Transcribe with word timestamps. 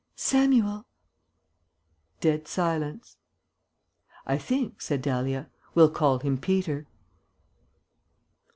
"Samuel!" 0.15 0.87
Dead 2.21 2.47
silence. 2.47 3.17
"I 4.25 4.35
think," 4.39 4.81
said 4.81 5.03
Dahlia, 5.03 5.51
"we'll 5.75 5.91
call 5.91 6.17
him 6.17 6.39
Peter." 6.39 6.87